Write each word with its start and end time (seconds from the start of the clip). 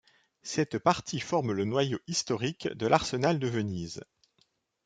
Cette 0.41 0.79
partie 0.79 1.19
forme 1.19 1.51
le 1.51 1.63
noyau 1.63 1.99
historique 2.07 2.67
de 2.69 2.87
l'Arsenal 2.87 3.37
de 3.37 3.45
Venise. 3.47 4.01